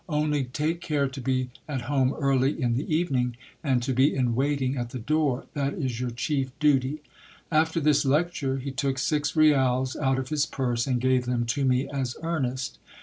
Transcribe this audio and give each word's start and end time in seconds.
Only 0.09 0.45
take 0.45 0.81
care 0.81 1.07
to 1.07 1.21
be 1.21 1.51
at 1.67 1.81
home 1.81 2.15
early 2.19 2.59
in 2.59 2.73
the 2.75 2.91
evening, 2.91 3.37
and 3.63 3.83
to 3.83 3.93
be 3.93 4.15
in 4.15 4.33
waiting 4.33 4.75
at 4.75 4.89
the 4.89 4.97
door, 4.97 5.45
that 5.53 5.75
is 5.75 5.99
your 5.99 6.09
chief 6.09 6.49
duty. 6.57 7.03
After 7.51 7.79
this 7.79 8.03
lecture, 8.03 8.57
he 8.57 8.71
took 8.71 8.97
six 8.97 9.35
rials 9.35 9.95
out 9.95 10.17
of 10.17 10.29
his 10.29 10.47
purse, 10.47 10.87
and 10.87 10.99
gave 10.99 11.27
them 11.27 11.45
to 11.45 11.65
me 11.65 11.87
as 11.87 12.17
earnest. 12.23 12.79